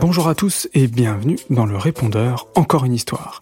Bonjour 0.00 0.28
à 0.28 0.34
tous 0.34 0.68
et 0.74 0.86
bienvenue 0.86 1.38
dans 1.50 1.66
le 1.66 1.76
répondeur 1.76 2.46
Encore 2.54 2.84
une 2.84 2.94
histoire. 2.94 3.40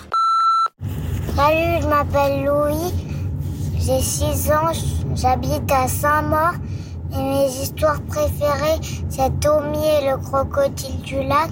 Salut, 1.36 1.82
je 1.82 1.86
m'appelle 1.86 2.44
Louis, 2.44 2.92
j'ai 3.78 4.00
6 4.00 4.50
ans, 4.50 4.72
j'habite 5.14 5.70
à 5.70 5.86
Saint-Maur 5.86 6.54
et 7.14 7.22
mes 7.22 7.46
histoires 7.46 8.00
préférées 8.02 8.80
c'est 9.10 9.40
Tommy 9.40 9.78
et 9.78 10.10
le 10.10 10.16
crocodile 10.16 11.00
du 11.02 11.22
lac 11.22 11.50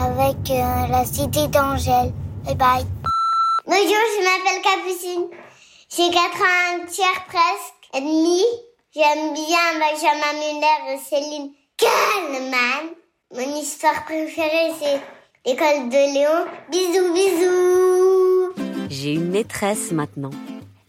avec 0.00 0.50
euh, 0.50 0.86
la 0.88 1.04
cité 1.04 1.48
d'Angèle. 1.48 2.12
Bye 2.44 2.54
bye. 2.54 2.86
Bonjour, 3.66 3.82
je 3.86 4.24
m'appelle 4.24 4.62
Capucine. 4.62 5.26
J'ai 5.88 6.10
4 6.10 6.40
ans 6.40 6.82
un 6.82 6.86
tiers 6.86 7.24
presque 7.26 7.90
et 7.94 8.00
demi. 8.00 8.44
J'aime 8.94 9.34
bien 9.34 9.78
Benjamin 9.78 10.32
Muller 10.34 10.94
et 10.94 10.98
Céline 10.98 11.52
Kahneman. 11.76 12.99
Mon 13.32 13.60
histoire 13.60 14.04
préférée, 14.06 14.72
c'est 14.80 15.00
l'école 15.46 15.88
de 15.88 16.14
Léon. 16.14 16.46
Bisous, 16.68 17.12
bisous. 17.14 18.88
J'ai 18.90 19.12
une 19.12 19.30
maîtresse 19.30 19.92
maintenant 19.92 20.32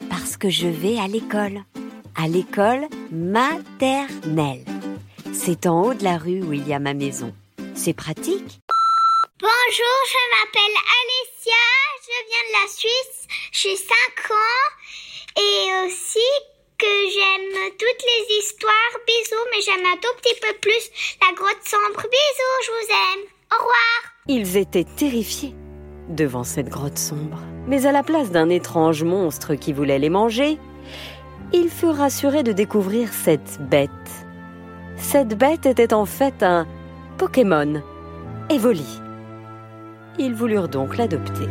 parce 0.09 0.38
que 0.38 0.50
je 0.50 0.67
vais 0.67 0.97
à 0.97 1.08
l'école. 1.08 1.64
À 2.16 2.28
l'école 2.28 2.88
maternelle. 3.12 4.66
C'est 5.31 5.67
en 5.67 5.84
haut 5.84 5.94
de 5.94 6.03
la 6.03 6.17
rue 6.17 6.42
où 6.42 6.52
il 6.52 6.67
y 6.67 6.73
a 6.73 6.80
ma 6.80 6.95
maison. 6.95 7.31
C'est 7.75 7.94
pratique. 7.94 8.59
Bonjour, 9.39 9.97
je 10.08 10.22
m'appelle 10.34 10.78
Alessia. 10.97 11.67
Je 12.02 12.17
viens 12.28 12.45
de 12.47 12.53
la 12.59 12.67
Suisse. 12.72 13.28
J'ai 13.52 13.75
5 13.75 14.31
ans. 14.31 14.67
Et 15.38 15.86
aussi 15.86 16.30
que 16.80 16.88
j'aime 16.88 17.69
toutes 17.78 18.03
les 18.03 18.38
histoires. 18.39 18.94
Bisous, 19.06 19.41
mais 19.52 19.61
j'aime 19.61 19.85
un 19.85 19.97
tout 19.97 20.16
petit 20.21 20.39
peu 20.41 20.53
plus 20.61 21.17
la 21.21 21.35
grotte 21.35 21.63
sombre. 21.63 22.02
Bisous, 22.02 22.61
je 22.66 22.71
vous 22.71 22.91
aime. 22.91 23.27
Au 23.52 23.57
revoir. 23.57 24.02
Ils 24.27 24.57
étaient 24.57 24.85
terrifiés 24.85 25.53
devant 26.09 26.44
cette 26.44 26.69
grotte 26.69 26.97
sombre. 26.97 27.39
Mais 27.67 27.85
à 27.85 27.91
la 27.91 28.03
place 28.03 28.31
d'un 28.31 28.49
étrange 28.49 29.03
monstre 29.03 29.55
qui 29.55 29.73
voulait 29.73 29.99
les 29.99 30.09
manger, 30.09 30.57
ils 31.53 31.69
furent 31.69 31.95
rassurés 31.95 32.44
de 32.44 32.53
découvrir 32.53 33.11
cette 33.13 33.59
bête. 33.69 33.89
Cette 34.97 35.38
bête 35.38 35.66
était 35.66 35.94
en 35.94 36.05
fait 36.05 36.44
un 36.44 36.67
Pokémon, 37.17 37.81
Evoli. 38.49 38.99
Ils 40.17 40.33
voulurent 40.33 40.69
donc 40.69 40.97
l'adopter. 40.97 41.47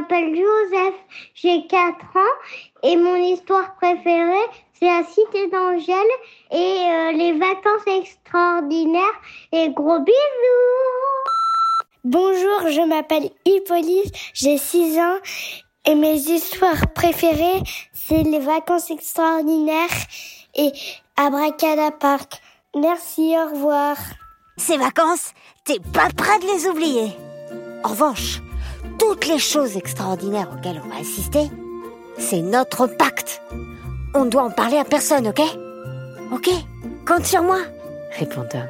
M'appelle 0.00 0.34
Joseph. 0.34 0.94
J'ai 1.34 1.66
4 1.66 2.16
ans 2.16 2.82
et 2.82 2.96
mon 2.96 3.16
histoire 3.16 3.74
préférée, 3.76 4.46
c'est 4.72 4.86
la 4.86 5.04
cité 5.04 5.48
d'Angèle 5.48 5.96
et 6.50 6.56
euh, 6.56 7.12
les 7.12 7.32
vacances 7.38 7.86
extraordinaires. 7.86 9.20
Et 9.52 9.70
gros 9.70 9.98
bisous 10.00 10.14
Bonjour, 12.04 12.70
je 12.70 12.86
m'appelle 12.88 13.30
Hippolyte, 13.44 14.14
j'ai 14.32 14.56
6 14.56 14.98
ans 14.98 15.18
et 15.86 15.94
mes 15.94 16.16
histoires 16.16 16.92
préférées, 16.94 17.62
c'est 17.92 18.22
les 18.22 18.38
vacances 18.38 18.90
extraordinaires 18.90 19.88
et 20.54 20.70
Abracada 21.16 21.90
Park. 21.90 22.40
Merci, 22.74 23.34
au 23.36 23.54
revoir. 23.54 23.96
Ces 24.56 24.78
vacances, 24.78 25.32
t'es 25.64 25.78
pas 25.92 26.08
prêt 26.16 26.38
de 26.38 26.46
les 26.46 26.68
oublier. 26.68 27.12
En 27.82 27.88
revanche, 27.88 28.40
toutes 28.98 29.26
les 29.26 29.38
choses 29.38 29.76
extraordinaires 29.76 30.50
auxquelles 30.56 30.80
on 30.84 30.88
va 30.88 31.00
assister, 31.00 31.50
c'est 32.18 32.42
notre 32.42 32.86
pacte. 32.86 33.42
On 34.14 34.24
ne 34.24 34.30
doit 34.30 34.44
en 34.44 34.50
parler 34.50 34.78
à 34.78 34.84
personne, 34.84 35.28
ok? 35.28 35.42
Ok? 36.32 36.50
Compte 37.06 37.26
sur 37.26 37.42
moi 37.42 37.60
répond 38.12 38.44
Tom, 38.50 38.66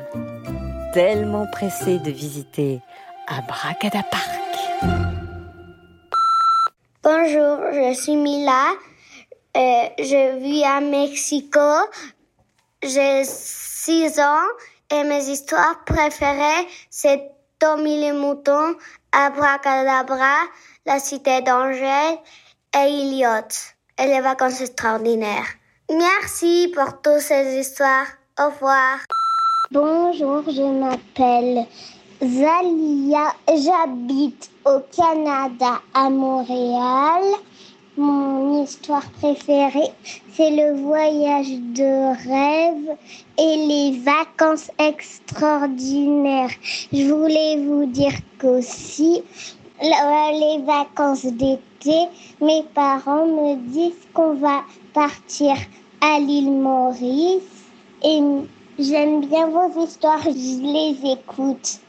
tellement 0.93 1.47
pressé 1.47 1.98
de 1.98 2.10
visiter 2.10 2.81
Abracada 3.26 4.03
Park. 4.03 4.41
Bonjour, 7.03 7.59
je 7.72 7.94
suis 7.94 8.16
Mila. 8.16 8.66
Euh, 9.56 9.88
je 9.98 10.38
vis 10.38 10.65
à 10.65 10.81
Mexico. 10.81 11.59
J'ai 12.82 13.25
6 13.25 14.21
ans 14.21 14.47
et 14.91 15.04
mes 15.04 15.25
histoires 15.28 15.84
préférées, 15.84 16.66
c'est 16.91 17.31
Tommy 17.60 18.09
le 18.09 18.19
mouton, 18.19 18.75
Abracadabra, 19.12 20.34
la 20.87 20.98
cité 20.98 21.43
d'Angèle 21.43 22.16
et 22.75 22.88
Iliot 22.88 23.53
et 23.98 24.06
les 24.06 24.22
vacances 24.22 24.62
extraordinaires. 24.62 25.47
Merci 25.91 26.72
pour 26.75 27.03
toutes 27.03 27.21
ces 27.21 27.60
histoires. 27.60 28.06
Au 28.41 28.47
revoir. 28.47 29.00
Bonjour, 29.71 30.43
je 30.47 30.62
m'appelle 30.62 31.66
Zalia. 32.22 33.34
J'habite 33.47 34.50
au 34.65 34.81
Canada, 34.97 35.82
à 35.92 36.09
Montréal. 36.09 37.22
Mon 38.00 38.62
histoire 38.62 39.10
préférée, 39.20 39.90
c'est 40.32 40.48
le 40.50 40.80
voyage 40.80 41.50
de 41.80 41.92
rêve 42.30 42.96
et 43.36 43.56
les 43.70 43.98
vacances 43.98 44.70
extraordinaires. 44.78 46.48
Je 46.94 47.12
voulais 47.12 47.56
vous 47.62 47.84
dire 47.84 48.14
qu'aussi, 48.38 49.22
le- 49.82 50.40
les 50.40 50.64
vacances 50.64 51.26
d'été, 51.26 51.98
mes 52.40 52.62
parents 52.74 53.26
me 53.26 53.56
disent 53.68 54.06
qu'on 54.14 54.32
va 54.32 54.62
partir 54.94 55.56
à 56.00 56.18
l'île 56.20 56.52
Maurice 56.52 57.52
et 58.02 58.20
j'aime 58.78 59.26
bien 59.26 59.46
vos 59.48 59.84
histoires, 59.84 60.22
je 60.22 60.62
les 60.76 61.12
écoute 61.16 61.80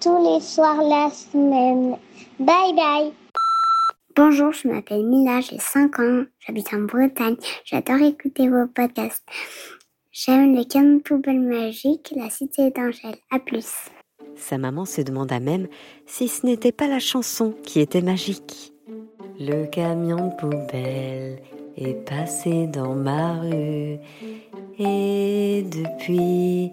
tous 0.00 0.18
les 0.26 0.40
soirs 0.40 0.82
la 0.82 1.10
semaine. 1.10 1.98
Bye 2.38 2.72
bye. 2.74 3.12
Bonjour, 4.16 4.52
je 4.52 4.68
m'appelle 4.68 5.04
Mila, 5.04 5.40
j'ai 5.40 5.58
5 5.58 5.98
ans, 5.98 6.24
j'habite 6.46 6.72
en 6.72 6.82
Bretagne, 6.82 7.34
j'adore 7.64 8.00
écouter 8.00 8.48
vos 8.48 8.68
podcasts. 8.68 9.24
J'aime 10.12 10.54
le 10.54 10.62
camion 10.62 11.00
poubelle 11.00 11.40
magique, 11.40 12.12
la 12.14 12.30
cité 12.30 12.70
d'Angèle. 12.70 13.16
À 13.32 13.40
plus. 13.40 13.90
Sa 14.36 14.56
maman 14.56 14.84
se 14.84 15.00
demanda 15.00 15.40
même 15.40 15.66
si 16.06 16.28
ce 16.28 16.46
n'était 16.46 16.70
pas 16.70 16.86
la 16.86 17.00
chanson 17.00 17.56
qui 17.64 17.80
était 17.80 18.02
magique. 18.02 18.72
Le 19.40 19.66
camion 19.66 20.28
de 20.28 20.36
poubelle 20.36 21.42
est 21.76 22.06
passé 22.08 22.68
dans 22.68 22.94
ma 22.94 23.40
rue 23.40 23.98
et 24.78 25.64
depuis 25.64 26.70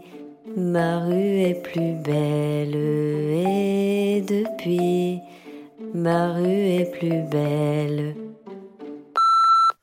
ma 0.55 0.99
rue 1.05 1.39
est 1.39 1.63
plus 1.63 1.93
belle 2.03 2.75
et 2.75 4.21
depuis 4.21 5.21
ma 6.01 6.33
rue 6.33 6.81
est 6.81 6.91
plus 6.91 7.21
belle. 7.29 8.15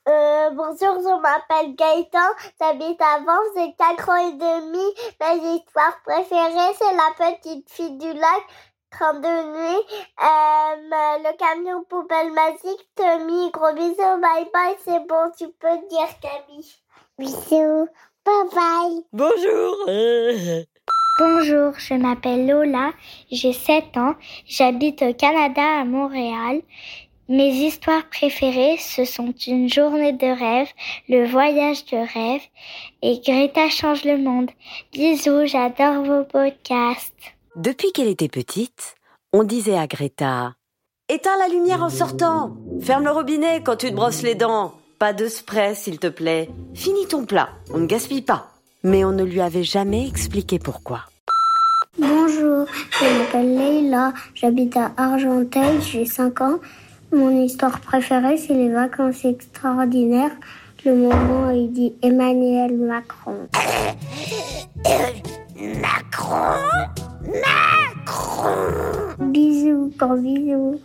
Euh, 0.09 0.51
bonjour, 0.51 0.95
je 1.01 1.21
m'appelle 1.21 1.77
Gaëtan, 1.77 2.31
j'habite 2.61 3.01
à 3.01 3.19
Vence, 3.19 3.49
j'ai 3.55 3.75
4 3.79 4.09
ans 4.09 4.29
et 4.29 4.33
demi. 4.33 4.85
Mes 5.21 5.57
histoires 5.57 6.01
préférées, 6.05 6.75
c'est 6.79 6.95
la 6.97 7.31
petite 7.31 7.71
fille 7.71 7.99
du 7.99 8.13
lac, 8.15 8.43
32 8.91 9.29
nuits, 9.29 9.85
euh, 10.23 11.19
le 11.25 11.37
camion 11.37 11.85
poubelle 11.85 12.33
magique, 12.33 12.89
Tommy, 12.97 13.51
gros 13.53 13.73
bisous, 13.75 14.21
bye 14.21 14.51
bye, 14.53 14.77
c'est 14.85 15.07
bon, 15.07 15.31
tu 15.37 15.49
peux 15.53 15.79
dire 15.89 16.09
Camille. 16.21 16.75
Bisous, 17.19 17.89
bye 18.25 18.49
bye. 18.55 19.05
Bonjour 19.13 19.77
euh, 19.89 20.65
Bonjour, 21.19 21.73
je 21.79 21.95
m'appelle 21.95 22.47
Lola, 22.47 22.93
j'ai 23.33 23.53
7 23.53 23.97
ans, 23.97 24.15
j'habite 24.47 25.03
au 25.03 25.13
Canada 25.13 25.81
à 25.81 25.85
Montréal 25.85 26.63
Mes 27.29 27.51
histoires 27.51 28.09
préférées, 28.09 28.77
ce 28.79 29.05
sont 29.05 29.35
Une 29.49 29.69
journée 29.69 30.13
de 30.13 30.27
rêve, 30.27 30.69
Le 31.09 31.27
voyage 31.27 31.85
de 31.87 31.97
rêve 31.97 32.43
et 33.03 33.19
Greta 33.19 33.69
change 33.69 34.05
le 34.05 34.17
monde. 34.17 34.49
Bisous, 34.93 35.47
j'adore 35.47 36.05
vos 36.05 36.23
podcasts. 36.23 37.35
Depuis 37.57 37.91
qu'elle 37.91 38.07
était 38.07 38.29
petite, 38.29 38.95
on 39.33 39.43
disait 39.43 39.77
à 39.77 39.89
Greta 39.89 40.55
Éteins 41.09 41.37
la 41.41 41.49
lumière 41.49 41.83
en 41.83 41.91
sortant 41.91 42.57
Ferme 42.81 43.05
le 43.05 43.11
robinet 43.11 43.61
quand 43.65 43.75
tu 43.75 43.89
te 43.89 43.95
brosses 43.95 44.23
les 44.23 44.37
dents 44.37 44.75
Pas 45.01 45.13
de 45.13 45.27
spray, 45.27 45.75
s'il 45.75 45.99
te 45.99 46.07
plaît. 46.07 46.49
Finis 46.75 47.09
ton 47.09 47.27
plat, 47.27 47.49
on 47.75 47.79
ne 47.79 47.87
gaspille 47.87 48.23
pas. 48.23 48.51
Mais 48.85 49.05
on 49.05 49.13
ne 49.13 49.25
lui 49.25 49.41
avait 49.41 49.65
jamais 49.65 50.07
expliqué 50.07 50.59
pourquoi. 50.59 51.01
Bonjour, 51.99 52.67
je 52.93 53.19
m'appelle 53.19 53.59
Leïla, 53.59 54.13
j'habite 54.35 54.77
à 54.77 54.93
Argenteuil, 54.97 55.81
j'ai 55.81 56.07
5 56.07 56.41
ans. 56.41 56.59
Mon 57.13 57.31
histoire 57.43 57.81
préférée, 57.81 58.37
c'est 58.37 58.55
les 58.55 58.69
vacances 58.69 59.25
extraordinaires. 59.25 60.31
Le 60.85 60.95
moment 60.95 61.49
où 61.49 61.51
il 61.51 61.73
dit 61.73 61.93
Emmanuel 62.03 62.77
Macron. 62.77 63.49
Macron? 65.81 66.55
Macron? 67.27 69.33
Bisous, 69.33 69.93
gros 69.99 70.17
bisous. 70.17 70.81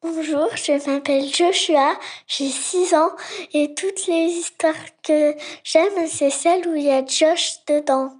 Bonjour, 0.00 0.48
je 0.54 0.88
m'appelle 0.88 1.24
Joshua, 1.24 1.98
j'ai 2.28 2.48
6 2.48 2.94
ans 2.94 3.10
et 3.52 3.74
toutes 3.74 4.06
les 4.06 4.26
histoires 4.26 4.72
que 5.02 5.34
j'aime, 5.64 6.06
c'est 6.08 6.30
celles 6.30 6.68
où 6.68 6.76
il 6.76 6.84
y 6.84 6.90
a 6.90 7.04
Josh 7.04 7.56
dedans. 7.66 8.12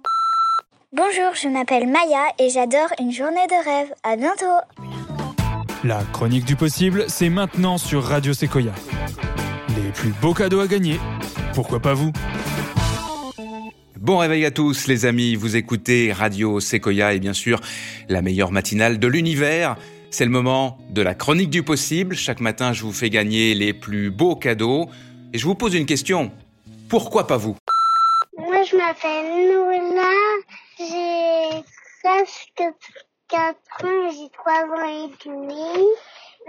Bonjour, 0.91 1.33
je 1.41 1.47
m'appelle 1.47 1.87
Maya 1.87 2.25
et 2.37 2.49
j'adore 2.49 2.89
une 2.99 3.13
journée 3.13 3.47
de 3.47 3.63
rêve. 3.63 3.93
À 4.03 4.17
bientôt 4.17 4.59
La 5.85 6.03
chronique 6.11 6.43
du 6.43 6.57
possible, 6.57 7.05
c'est 7.07 7.29
maintenant 7.29 7.77
sur 7.77 8.03
Radio 8.03 8.33
Sequoia. 8.33 8.73
Les 9.69 9.91
plus 9.93 10.11
beaux 10.21 10.33
cadeaux 10.33 10.59
à 10.59 10.67
gagner. 10.67 10.99
Pourquoi 11.53 11.79
pas 11.79 11.93
vous? 11.93 12.11
Bon 13.97 14.17
réveil 14.17 14.43
à 14.43 14.51
tous 14.51 14.87
les 14.87 15.05
amis, 15.05 15.35
vous 15.35 15.55
écoutez 15.55 16.11
Radio 16.11 16.59
Sequoia 16.59 17.13
et 17.13 17.19
bien 17.19 17.33
sûr 17.33 17.61
la 18.09 18.21
meilleure 18.21 18.51
matinale 18.51 18.99
de 18.99 19.07
l'univers. 19.07 19.77
C'est 20.11 20.25
le 20.25 20.31
moment 20.31 20.79
de 20.89 21.01
la 21.01 21.13
chronique 21.13 21.51
du 21.51 21.63
possible. 21.63 22.15
Chaque 22.15 22.39
matin, 22.39 22.73
je 22.73 22.81
vous 22.83 22.91
fais 22.91 23.09
gagner 23.09 23.53
les 23.53 23.73
plus 23.73 24.09
beaux 24.09 24.35
cadeaux. 24.35 24.89
Et 25.33 25.37
je 25.37 25.45
vous 25.45 25.55
pose 25.55 25.75
une 25.75 25.85
question. 25.85 26.31
Pourquoi 26.89 27.27
pas 27.27 27.37
vous? 27.37 27.55
Moi, 28.37 28.63
je 28.63 28.75
m'appelle 28.75 29.47
Noula, 29.47 30.15
j'ai 30.79 31.63
presque 32.03 32.63
4 33.27 33.85
ans, 33.85 34.09
j'ai 34.11 34.29
3 34.31 34.53
ans 34.63 34.89
et 34.89 35.09
demi. 35.25 35.85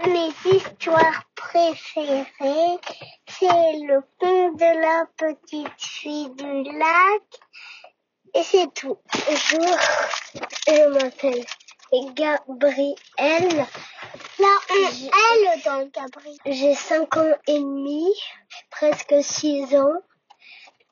Mes 0.07 0.57
histoires 0.57 1.23
préférées, 1.35 2.79
c'est 3.27 3.77
le 3.87 4.01
conte 4.19 4.57
de 4.57 4.71
la 4.81 5.05
petite 5.15 5.67
fille 5.77 6.31
du 6.31 6.63
lac. 6.79 7.21
Et 8.33 8.43
c'est 8.43 8.73
tout. 8.73 8.97
Bonjour, 9.27 9.77
je 10.67 10.93
m'appelle 10.93 11.45
Gabrielle. 12.15 13.65
Là, 14.39 14.47
on 14.69 14.75
elle 14.75 15.61
dans 15.65 15.89
Gabrielle. 15.89 16.37
J'ai 16.45 16.73
5 16.73 17.17
ans 17.17 17.33
et 17.47 17.59
demi, 17.59 18.07
presque 18.69 19.15
6 19.21 19.75
ans. 19.75 20.01